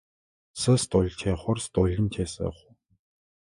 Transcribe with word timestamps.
Сэ 0.59 0.71
столтехъор 0.81 1.57
столым 1.65 2.05
тесэхъо. 2.13 2.69